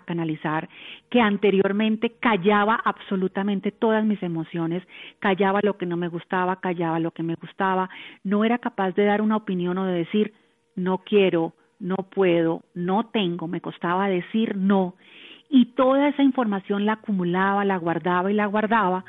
[0.00, 0.68] canalizar,
[1.08, 4.82] que anteriormente callaba absolutamente todas mis emociones,
[5.20, 7.88] callaba lo que no me gustaba, callaba lo que me gustaba,
[8.24, 10.32] no era capaz de dar una opinión o de decir
[10.74, 14.94] no quiero, no puedo, no tengo, me costaba decir no,
[15.48, 19.04] y toda esa información la acumulaba, la guardaba y la guardaba,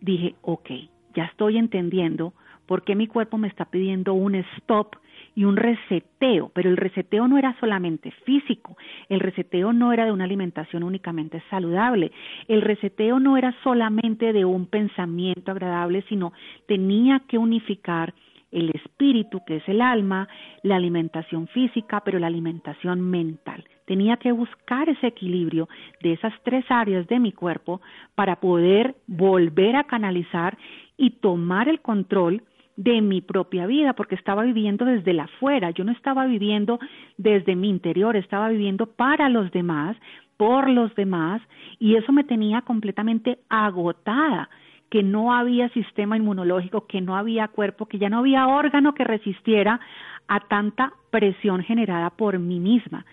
[0.00, 0.70] dije, ok,
[1.14, 2.32] ya estoy entendiendo
[2.66, 4.96] por qué mi cuerpo me está pidiendo un stop
[5.38, 8.76] y un reseteo, pero el reseteo no era solamente físico,
[9.08, 12.10] el reseteo no era de una alimentación únicamente saludable,
[12.48, 16.32] el reseteo no era solamente de un pensamiento agradable, sino
[16.66, 18.14] tenía que unificar
[18.50, 20.26] el espíritu, que es el alma,
[20.64, 23.62] la alimentación física, pero la alimentación mental.
[23.84, 25.68] Tenía que buscar ese equilibrio
[26.02, 27.80] de esas tres áreas de mi cuerpo
[28.16, 30.58] para poder volver a canalizar
[30.96, 32.42] y tomar el control
[32.78, 36.78] de mi propia vida, porque estaba viviendo desde la afuera, yo no estaba viviendo
[37.16, 39.96] desde mi interior, estaba viviendo para los demás,
[40.36, 41.42] por los demás,
[41.80, 44.48] y eso me tenía completamente agotada,
[44.90, 49.02] que no había sistema inmunológico, que no había cuerpo, que ya no había órgano que
[49.02, 49.80] resistiera
[50.28, 53.04] a tanta presión generada por mí misma.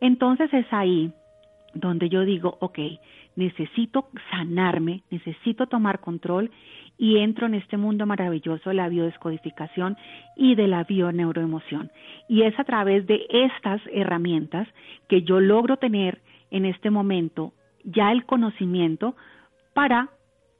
[0.00, 1.12] Entonces es ahí
[1.74, 2.78] donde yo digo, ok,
[3.38, 6.50] necesito sanarme, necesito tomar control
[6.98, 9.96] y entro en este mundo maravilloso de la biodescodificación
[10.36, 11.92] y de la bioneuroemoción.
[12.28, 14.66] Y es a través de estas herramientas
[15.08, 16.20] que yo logro tener
[16.50, 17.52] en este momento
[17.84, 19.14] ya el conocimiento
[19.72, 20.08] para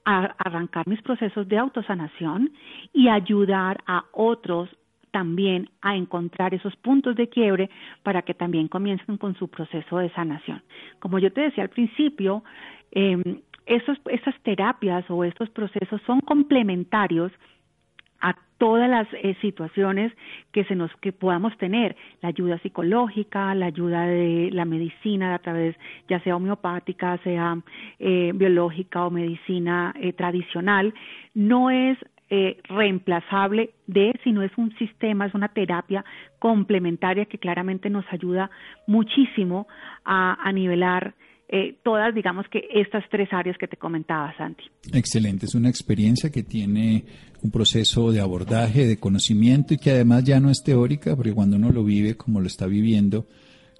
[0.04, 2.52] arrancar mis procesos de autosanación
[2.94, 4.70] y ayudar a otros
[5.18, 7.68] también a encontrar esos puntos de quiebre
[8.04, 10.62] para que también comiencen con su proceso de sanación.
[11.00, 12.44] Como yo te decía al principio,
[12.92, 13.20] eh,
[13.66, 17.32] esos, esas terapias o estos procesos son complementarios
[18.20, 20.12] a todas las eh, situaciones
[20.52, 25.38] que se nos que podamos tener la ayuda psicológica la ayuda de la medicina a
[25.38, 25.76] través
[26.08, 27.56] ya sea homeopática sea
[28.00, 30.92] eh, biológica o medicina eh, tradicional
[31.34, 31.96] no es
[32.64, 36.04] reemplazable de sino es un sistema es una terapia
[36.38, 38.50] complementaria que claramente nos ayuda
[38.86, 39.66] muchísimo
[40.04, 41.14] a, a nivelar
[41.50, 44.64] eh, todas, digamos que estas tres áreas que te comentaba, Santi.
[44.92, 47.06] Excelente, es una experiencia que tiene
[47.42, 51.56] un proceso de abordaje, de conocimiento y que además ya no es teórica, porque cuando
[51.56, 53.26] uno lo vive como lo está viviendo,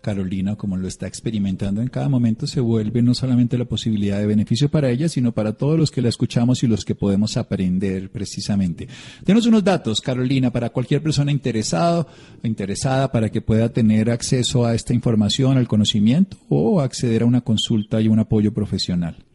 [0.01, 4.27] Carolina, como lo está experimentando en cada momento, se vuelve no solamente la posibilidad de
[4.27, 8.11] beneficio para ella, sino para todos los que la escuchamos y los que podemos aprender
[8.11, 8.89] precisamente.
[9.25, 12.07] Tenemos unos datos, Carolina, para cualquier persona interesado
[12.43, 17.41] interesada para que pueda tener acceso a esta información, al conocimiento o acceder a una
[17.41, 19.28] consulta y un apoyo profesional.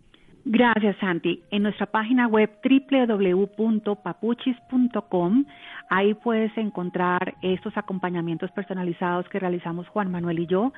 [0.46, 1.42] Gracias, Santi.
[1.52, 5.46] En nuestra página web www.papuchis.com
[5.90, 10.74] Ahí puedes encontrar estos acompañamientos personalizados que realizamos Juan Manuel y yo.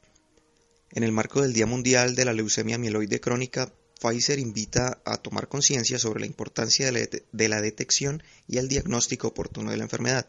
[0.92, 5.48] En el marco del Día Mundial de la Leucemia Mieloide Crónica, Pfizer invita a tomar
[5.48, 10.26] conciencia sobre la importancia de la, detección y el diagnóstico oportuno de la enfermedad.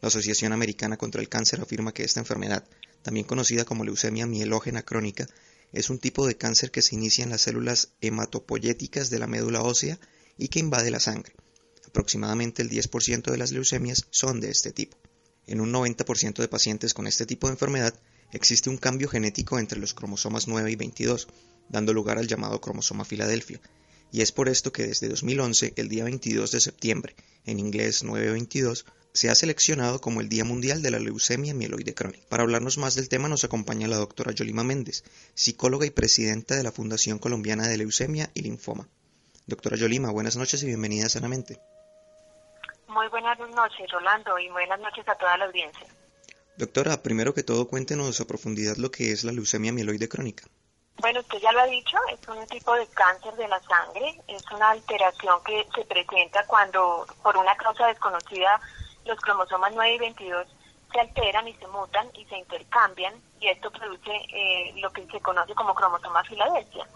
[0.00, 2.64] La Asociación Americana contra el Cáncer afirma que esta enfermedad
[3.02, 5.26] también conocida como leucemia mielógena crónica,
[5.72, 9.62] es un tipo de cáncer que se inicia en las células hematopoyéticas de la médula
[9.62, 9.98] ósea
[10.36, 11.34] y que invade la sangre.
[11.86, 14.96] Aproximadamente el 10% de las leucemias son de este tipo.
[15.46, 17.94] En un 90% de pacientes con este tipo de enfermedad
[18.32, 21.28] existe un cambio genético entre los cromosomas 9 y 22,
[21.68, 23.60] dando lugar al llamado cromosoma Filadelfia,
[24.10, 28.86] y es por esto que desde 2011, el día 22 de septiembre, en inglés 922,
[29.12, 32.24] se ha seleccionado como el Día Mundial de la Leucemia Mieloide Crónica.
[32.28, 36.62] Para hablarnos más del tema nos acompaña la doctora Yolima Méndez, psicóloga y presidenta de
[36.62, 38.88] la Fundación Colombiana de Leucemia y Linfoma.
[39.46, 41.58] Doctora Yolima, buenas noches y bienvenida Sanamente.
[42.86, 45.86] Muy buenas noches, Rolando, y buenas noches a toda la audiencia.
[46.56, 50.44] Doctora, primero que todo cuéntenos a profundidad lo que es la leucemia mieloide crónica.
[51.00, 54.42] Bueno, usted ya lo ha dicho, es un tipo de cáncer de la sangre, es
[54.50, 58.60] una alteración que se presenta cuando por una causa desconocida
[59.04, 60.46] los cromosomas 9 y 22
[60.92, 65.20] se alteran y se mutan y se intercambian y esto produce eh, lo que se
[65.20, 66.86] conoce como cromosoma Filadelfia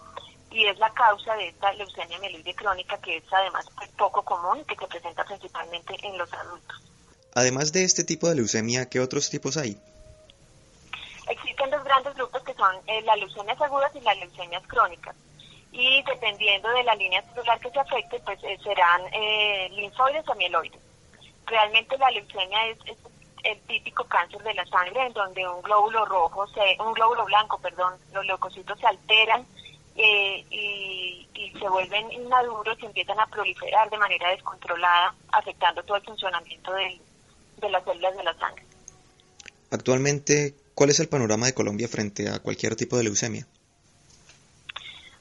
[0.51, 4.59] y es la causa de esta leucemia mieloide crónica que es además pues, poco común
[4.59, 6.81] y que se presenta principalmente en los adultos.
[7.35, 9.77] Además de este tipo de leucemia, ¿qué otros tipos hay?
[11.93, 15.15] Grandes grupos que son eh, las leucemias agudas y las leucemias crónicas.
[15.71, 19.03] Y dependiendo de la línea celular que se afecte, pues eh, serán
[19.75, 20.81] linfoides o mieloides.
[21.45, 22.77] Realmente la leucemia es,
[23.43, 27.59] el típico cáncer de la sangre en donde un glóbulo rojo, se, un glóbulo blanco,
[27.59, 29.45] perdón, los leucocitos se alteran
[29.95, 31.27] eh, y,
[31.59, 37.69] se vuelven inmaduros y empiezan a proliferar de manera descontrolada, afectando todo el funcionamiento de
[37.69, 38.65] las células de la sangre.
[39.69, 43.47] Actualmente, ¿cuál es el panorama de Colombia frente a cualquier tipo de leucemia?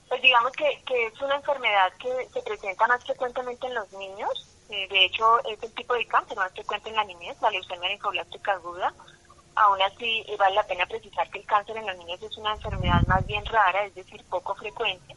[0.09, 4.47] Pues digamos que, que es una enfermedad que se presenta más frecuentemente en los niños,
[4.73, 7.91] eh, de hecho, es el tipo de cáncer más frecuente en la niñez, la leucemia
[7.91, 8.95] linfoblástica aguda.
[9.55, 12.55] Aún así, eh, vale la pena precisar que el cáncer en los niños es una
[12.55, 15.15] enfermedad más bien rara, es decir, poco frecuente,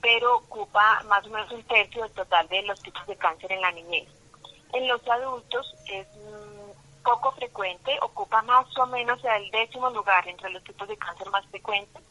[0.00, 3.62] pero ocupa más o menos un tercio del total de los tipos de cáncer en
[3.62, 4.08] la niñez.
[4.72, 6.06] En los adultos es
[7.04, 11.46] poco frecuente, ocupa más o menos el décimo lugar entre los tipos de cáncer más
[11.46, 12.02] frecuentes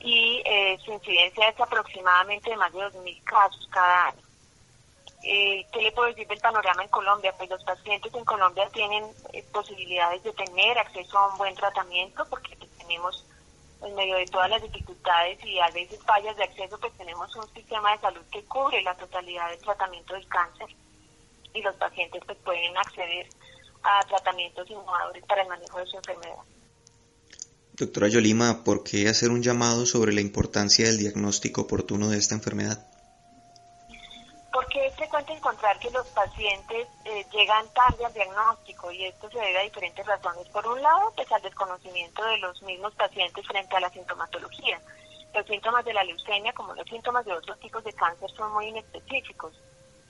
[0.00, 4.22] y eh, su incidencia es aproximadamente de más de 2.000 casos cada año.
[5.24, 7.34] Eh, ¿Qué le puedo decir del panorama en Colombia?
[7.36, 12.24] Pues los pacientes en Colombia tienen eh, posibilidades de tener acceso a un buen tratamiento
[12.30, 13.26] porque pues, tenemos,
[13.82, 17.52] en medio de todas las dificultades y a veces fallas de acceso, pues tenemos un
[17.54, 20.68] sistema de salud que cubre la totalidad del tratamiento del cáncer
[21.52, 23.26] y los pacientes pues pueden acceder
[23.88, 26.44] a tratamientos innovadores para el manejo de su enfermedad.
[27.72, 32.34] Doctora Yolima, ¿por qué hacer un llamado sobre la importancia del diagnóstico oportuno de esta
[32.34, 32.84] enfermedad?
[34.58, 39.38] porque es frecuente encontrar que los pacientes eh, llegan tarde al diagnóstico y esto se
[39.38, 40.48] debe a diferentes razones.
[40.48, 44.80] Por un lado, pues al desconocimiento de los mismos pacientes frente a la sintomatología.
[45.32, 48.66] Los síntomas de la leucemia, como los síntomas de otros tipos de cáncer, son muy
[48.66, 49.54] inespecíficos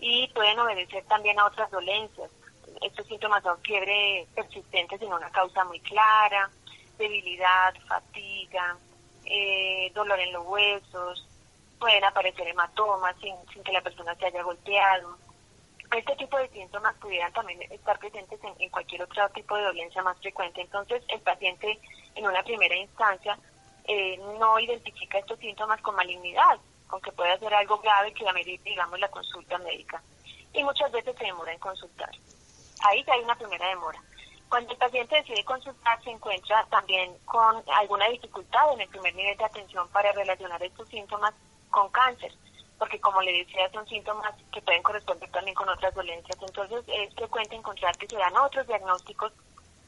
[0.00, 2.30] y pueden obedecer también a otras dolencias.
[2.80, 6.50] Estos síntomas son fiebre persistente sin una causa muy clara,
[6.98, 8.76] debilidad, fatiga,
[9.24, 11.26] eh, dolor en los huesos,
[11.78, 15.16] pueden aparecer hematomas sin, que la persona se haya golpeado.
[15.96, 20.18] Este tipo de síntomas pudieran también estar presentes en, cualquier otro tipo de dolencia más
[20.18, 20.60] frecuente.
[20.60, 21.78] Entonces, el paciente
[22.14, 23.38] en una primera instancia
[23.84, 26.58] eh, no identifica estos síntomas con malignidad,
[26.88, 30.02] aunque pueda ser algo grave que amerite, digamos, la consulta médica.
[30.52, 32.10] Y muchas veces se demora en consultar.
[32.80, 34.00] Ahí ya hay una primera demora.
[34.48, 39.36] Cuando el paciente decide consultar, se encuentra también con alguna dificultad en el primer nivel
[39.36, 41.34] de atención para relacionar estos síntomas
[41.70, 42.32] con cáncer,
[42.78, 46.38] porque como le decía, son síntomas que pueden corresponder también con otras dolencias.
[46.40, 49.32] Entonces, es frecuente encontrar que se dan otros diagnósticos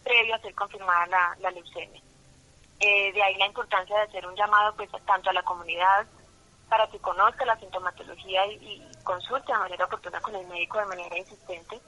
[0.05, 2.03] previos a ser confirmada la, leucemia.
[2.81, 6.07] Eh, de ahí la importancia de hacer un llamado pues tanto a la comunidad
[6.69, 10.87] para que conozca la sintomatología y, y consulte de manera oportuna con el médico de
[10.87, 11.81] manera insistente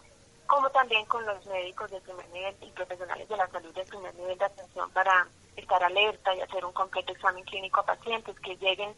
[0.52, 4.14] como también con los médicos de primer nivel y profesionales de la salud de primer
[4.16, 5.26] nivel de atención para
[5.56, 8.94] estar alerta y hacer un completo examen clínico a pacientes que lleguen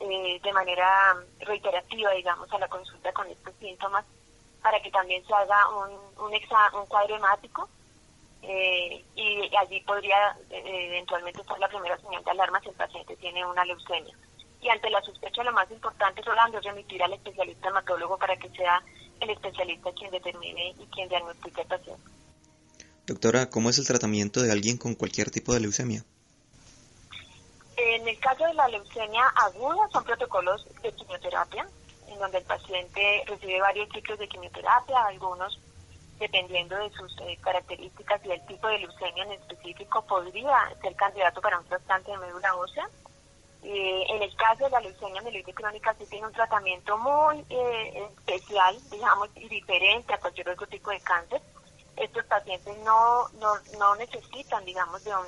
[0.00, 4.04] eh, de manera reiterativa, digamos, a la consulta con estos síntomas,
[4.62, 5.92] para que también se haga un,
[6.26, 7.70] un, cuadro hemático
[8.42, 13.16] eh, y allí podría eh, eventualmente estar la primera señal de alarma si el paciente
[13.16, 14.14] tiene una leucemia.
[14.60, 18.82] Y ante la sospecha, lo más importante es remitir al especialista hematólogo para que sea
[19.20, 22.02] el especialista quien determine y quien diagnostique el paciente.
[23.06, 26.04] Doctora, ¿cómo es el tratamiento de alguien con cualquier tipo de leucemia?
[27.76, 31.66] En el caso de la leucemia aguda son protocolos de quimioterapia,
[32.08, 35.58] en donde el paciente recibe varios ciclos de quimioterapia, algunos
[36.18, 41.40] dependiendo de sus eh, características y el tipo de leucemia en específico, podría ser candidato
[41.40, 42.88] para un trasplante de médula ósea.
[43.62, 48.08] Eh, en el caso de la leucemia mieloide crónica sí tiene un tratamiento muy eh,
[48.08, 51.42] especial, digamos, y diferente a cualquier otro tipo de cáncer.
[51.96, 55.26] Estos pacientes no, no, no necesitan, digamos, de, un,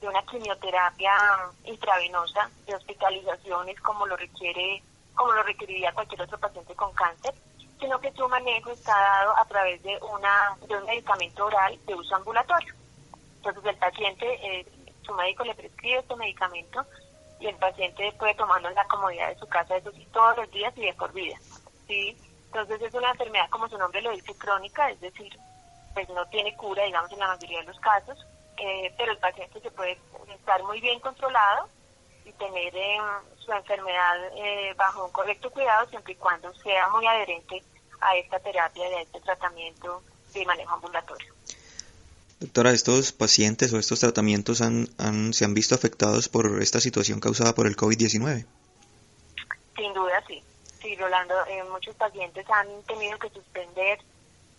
[0.00, 1.12] de una quimioterapia
[1.64, 4.82] intravenosa, de hospitalizaciones como lo requiere,
[5.14, 7.34] como lo requeriría cualquier otro paciente con cáncer,
[7.78, 11.94] sino que su manejo está dado a través de una de un medicamento oral de
[11.94, 12.74] uso ambulatorio.
[13.36, 14.66] Entonces el paciente, eh,
[15.02, 16.86] su médico le prescribe este medicamento
[17.40, 20.50] y el paciente puede tomarlo en la comodidad de su casa, eso sí, todos los
[20.50, 21.36] días y de por vida.
[21.86, 22.16] ¿sí?
[22.46, 25.36] Entonces es una enfermedad, como su nombre lo dice, crónica, es decir,
[25.94, 28.18] pues no tiene cura, digamos, en la mayoría de los casos,
[28.58, 29.98] eh, pero el paciente se puede
[30.34, 31.68] estar muy bien controlado
[32.24, 33.04] y tener em,
[33.38, 37.62] su enfermedad eh, bajo un correcto cuidado siempre y cuando sea muy adherente
[38.00, 40.02] a esta terapia, a este tratamiento
[40.34, 41.34] de manejo ambulatorio.
[42.40, 44.88] Doctora, ¿estos pacientes o estos tratamientos han,
[45.34, 48.46] se han visto afectados por esta situación causada por el COVID-19?
[49.76, 50.42] Sin duda, sí.
[50.80, 53.98] Sí, Rolando, eh, muchos pacientes han tenido que suspender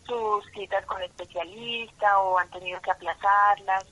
[0.05, 3.85] sus citas con especialista o han tenido que aplazarlas.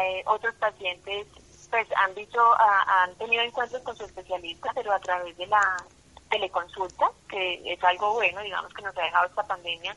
[0.00, 1.26] Eh, otros pacientes
[1.68, 5.76] pues han visto, han tenido encuentros con su especialista, pero a través de la
[6.30, 9.96] teleconsulta, que es algo bueno, digamos, que nos ha dejado esta pandemia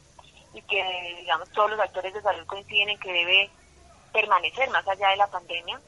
[0.53, 3.49] y que, digamos, todos los actores de salud coinciden en que debe
[4.11, 5.79] permanecer más allá de la pandemia.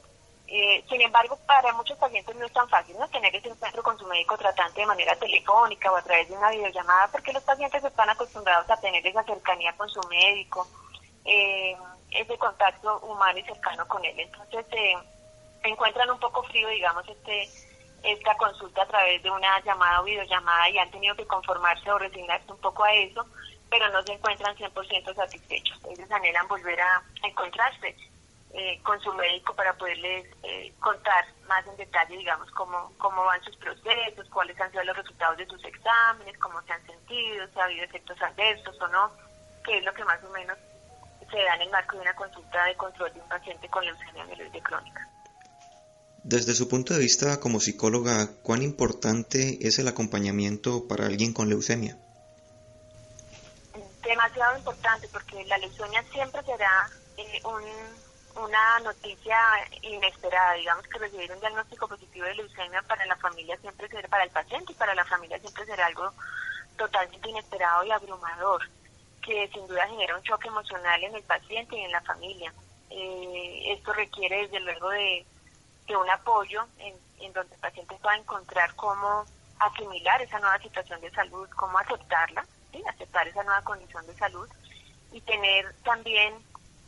[0.46, 3.08] Eh, sin embargo, para muchos pacientes no es tan fácil ¿no?
[3.08, 6.50] tener ese encuentro con su médico tratante de manera telefónica o a través de una
[6.50, 10.66] videollamada, porque los pacientes están acostumbrados a tener esa cercanía con su médico,
[11.24, 11.74] eh,
[12.10, 14.18] ese contacto humano y cercano con él.
[14.20, 14.94] Entonces, eh,
[15.62, 17.48] encuentran un poco frío, digamos, este
[18.02, 21.98] esta consulta a través de una llamada o videollamada y han tenido que conformarse o
[21.98, 23.24] resignarse un poco a eso
[23.72, 25.80] pero no se encuentran 100% satisfechos.
[25.88, 27.96] Ellos anhelan volver a encontrarse
[28.52, 33.42] eh, con su médico para poderles eh, contar más en detalle, digamos, cómo, cómo van
[33.42, 37.60] sus procesos, cuáles han sido los resultados de sus exámenes, cómo se han sentido, si
[37.60, 39.10] ha habido efectos adversos o no,
[39.64, 40.58] qué es lo que más o menos
[41.30, 44.24] se da en el marco de una consulta de control de un paciente con leucemia
[44.26, 45.08] mieloide crónica.
[46.24, 51.48] Desde su punto de vista como psicóloga, ¿cuán importante es el acompañamiento para alguien con
[51.48, 51.96] leucemia?
[54.02, 57.40] Demasiado importante porque la leucemia siempre será eh,
[58.34, 59.38] una noticia
[59.82, 64.24] inesperada, digamos que recibir un diagnóstico positivo de leucemia para la familia siempre será, para
[64.24, 66.12] el paciente y para la familia siempre será algo
[66.76, 68.68] totalmente inesperado y abrumador,
[69.20, 72.52] que sin duda genera un choque emocional en el paciente y en la familia.
[72.90, 75.24] Eh, esto requiere desde luego de,
[75.86, 79.24] de un apoyo en, en donde el paciente pueda encontrar cómo
[79.58, 82.44] asimilar esa nueva situación de salud, cómo aceptarla
[82.88, 84.48] aceptar esa nueva condición de salud
[85.12, 86.34] y tener también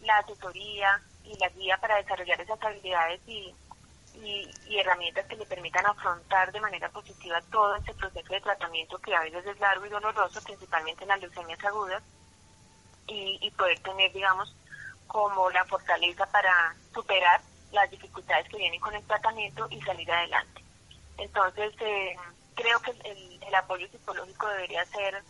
[0.02, 3.54] la asesoría y la guía para desarrollar esas habilidades y,
[4.14, 9.14] y, herramientas que le permitan afrontar de manera positiva todo ese proceso de tratamiento que
[9.14, 12.02] a veces es largo y doloroso, principalmente en las leucemias agudas,
[13.06, 14.54] y, y poder tener, digamos,
[15.06, 17.40] como la fortaleza para superar
[17.72, 20.62] las dificultades que vienen con el tratamiento y salir adelante.
[21.18, 22.16] Entonces, eh,
[22.54, 25.22] creo que el, apoyo psicológico debería ser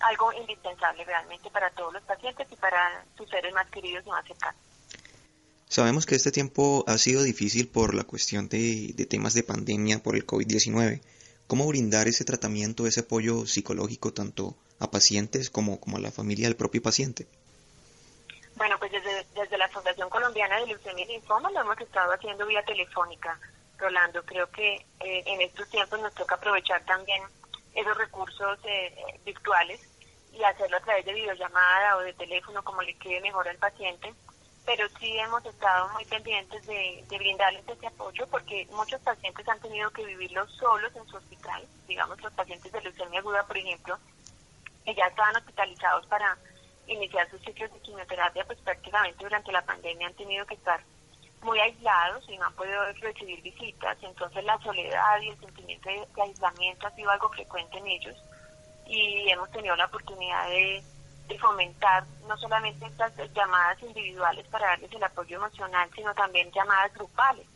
[0.00, 4.26] algo indispensable realmente para todos los pacientes y para sus seres más queridos y más
[4.26, 4.60] cercanos.
[5.68, 10.02] Sabemos que este tiempo ha sido difícil por la cuestión de, de temas de pandemia
[10.02, 11.00] por el COVID-19.
[11.46, 16.48] ¿Cómo brindar ese tratamiento, ese apoyo psicológico tanto a pacientes como, como a la familia
[16.48, 17.28] del propio paciente?
[18.56, 22.46] Bueno, pues desde, desde la Fundación Colombiana de Leucemia y Linfoma lo hemos estado haciendo
[22.46, 23.38] vía telefónica.
[23.78, 27.22] Rolando, creo que eh, en estos tiempos nos toca aprovechar también
[27.74, 29.80] esos recursos eh, virtuales
[30.32, 34.14] y hacerlo a través de videollamada o de teléfono, como le quede mejor al paciente.
[34.64, 39.90] Pero sí hemos estado muy pendientes de, brindarles ese apoyo porque muchos pacientes han tenido
[39.90, 41.66] que vivirlo solos en su hospital.
[41.88, 43.98] Digamos, los pacientes de leucemia aguda, por ejemplo,
[44.84, 46.38] que ya estaban hospitalizados para
[46.86, 50.80] iniciar sus ciclos de quimioterapia, pues prácticamente durante la pandemia han tenido que estar
[51.42, 56.06] muy aislados y no han podido recibir visitas, entonces la soledad y el sentimiento de,
[56.22, 58.16] aislamiento ha sido algo frecuente en ellos
[58.90, 60.82] y hemos tenido la oportunidad de,
[61.40, 67.46] fomentar no solamente estas llamadas individuales para darles el apoyo emocional, sino también llamadas grupales.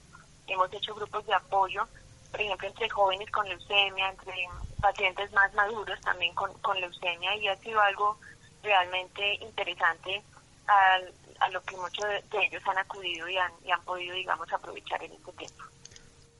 [0.47, 1.87] Hemos hecho grupos de apoyo,
[2.31, 4.33] por ejemplo, entre jóvenes con leucemia, entre
[4.81, 8.17] pacientes más maduros también con, con leucemia y ha sido algo
[8.63, 10.23] realmente interesante
[10.69, 14.51] al, a lo que muchos de ellos han acudido y han, y han podido, digamos,
[14.53, 15.65] aprovechar en este tiempo.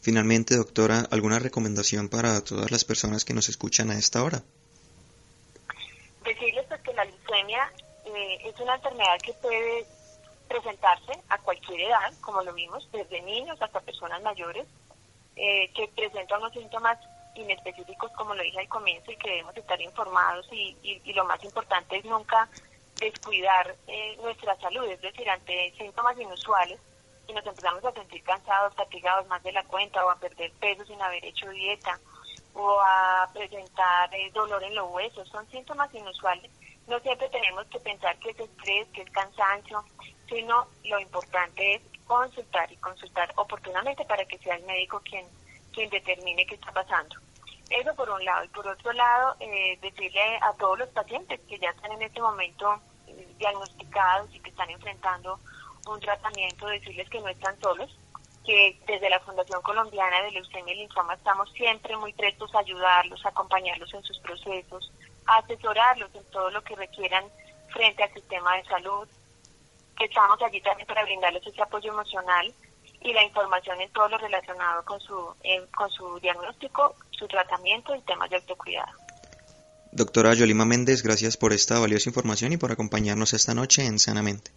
[0.01, 4.43] Finalmente, doctora, ¿alguna recomendación para todas las personas que nos escuchan a esta hora?
[6.35, 7.73] Decirles pues, que la leucemia
[8.07, 9.87] eh, es una enfermedad que puede
[10.49, 14.67] presentarse a cualquier edad, como lo vimos, desde niños hasta personas mayores,
[15.37, 16.99] eh, que presentan unos síntomas
[17.37, 21.25] inespecíficos, como lo dije al comienzo, y que debemos estar informados y, y, y lo
[21.25, 22.49] más importante es nunca
[22.99, 26.81] descuidar eh, nuestra salud, es decir, ante síntomas inusuales,
[27.29, 30.85] y nos empezamos a sentir cansados, fatigados más de la cuenta, o a perder peso
[30.85, 31.99] sin haber hecho dieta,
[32.55, 36.51] o a presentar eh, dolor en los huesos, son síntomas inusuales.
[36.87, 39.85] No siempre tenemos que pensar que es estrés, que es cansancio,
[40.29, 45.27] sino lo importante es consultar y consultar oportunamente para que sea el médico quien,
[45.73, 47.17] quien determine qué está pasando.
[47.71, 48.45] Eso por un lado.
[48.45, 52.21] Y por otro lado, eh, decirle a todos los pacientes que ya están en este
[52.21, 55.41] momento eh, diagnosticados y que están enfrentando
[55.87, 57.91] un tratamiento, decirles que no están solos,
[58.45, 63.25] que desde la Fundación Colombiana de Leucemia y Linfoma estamos siempre muy prestos a ayudarlos,
[63.25, 64.93] a acompañarlos en sus procesos,
[65.27, 67.25] a asesorarlos en todo lo que requieran
[67.73, 69.09] frente al sistema de salud,
[70.01, 72.53] estamos allí también para brindarles ese apoyo emocional
[73.01, 77.95] y la información en todo lo relacionado con su, eh, con su diagnóstico, su tratamiento
[77.95, 78.93] y temas de autocuidado.
[79.93, 84.51] Doctora Yolima Méndez, gracias por esta valiosa información y por acompañarnos esta noche en Sanamente.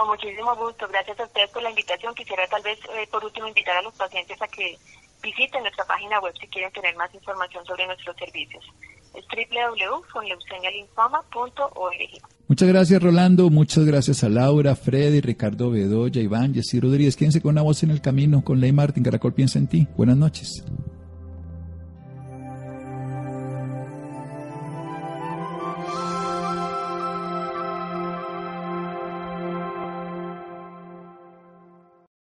[0.00, 2.14] Con muchísimo gusto, gracias a ustedes por la invitación.
[2.14, 4.78] Quisiera tal vez eh, por último invitar a los pacientes a que
[5.22, 8.64] visiten nuestra página web si quieren tener más información sobre nuestros servicios.
[9.12, 12.22] Es www.leucemialinfoma.org.
[12.48, 17.14] Muchas gracias Rolando, muchas gracias a Laura, Freddy, Ricardo Bedoya, Iván, Jessy Rodríguez.
[17.14, 19.86] Quédense con una voz en el camino con Ley Martín, Caracol piensa en ti.
[19.98, 20.64] Buenas noches.